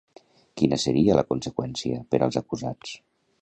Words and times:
Quina 0.61 0.79
seria 0.83 1.17
la 1.19 1.25
conseqüència 1.33 2.01
per 2.15 2.21
als 2.29 2.41
acusats? 2.43 2.97